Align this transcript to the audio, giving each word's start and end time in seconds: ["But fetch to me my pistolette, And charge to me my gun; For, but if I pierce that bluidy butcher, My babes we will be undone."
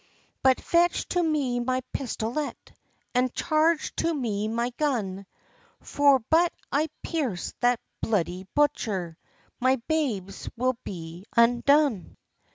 ["But 0.41 0.59
fetch 0.59 1.07
to 1.09 1.21
me 1.21 1.59
my 1.59 1.81
pistolette, 1.93 2.73
And 3.13 3.31
charge 3.35 3.95
to 3.97 4.11
me 4.11 4.47
my 4.47 4.71
gun; 4.71 5.27
For, 5.81 6.17
but 6.31 6.51
if 6.51 6.59
I 6.71 6.89
pierce 7.03 7.53
that 7.59 7.79
bluidy 8.03 8.47
butcher, 8.55 9.19
My 9.59 9.75
babes 9.87 10.49
we 10.57 10.59
will 10.65 10.77
be 10.83 11.25
undone." 11.37 12.17